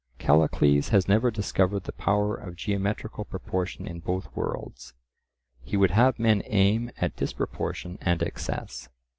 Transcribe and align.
Callicles 0.17 0.89
has 0.89 1.07
never 1.07 1.29
discovered 1.29 1.83
the 1.83 1.91
power 1.91 2.35
of 2.35 2.55
geometrical 2.55 3.23
proportion 3.23 3.85
in 3.85 3.99
both 3.99 4.35
worlds; 4.35 4.95
he 5.61 5.77
would 5.77 5.91
have 5.91 6.17
men 6.17 6.41
aim 6.47 6.89
at 6.97 7.15
disproportion 7.15 7.99
and 8.01 8.23
excess. 8.23 8.89